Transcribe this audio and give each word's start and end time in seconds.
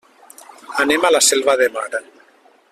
Anem 0.85 1.05
a 1.05 1.13
la 1.13 1.21
Selva 1.27 1.57
de 1.63 1.71
Mar. 1.79 1.87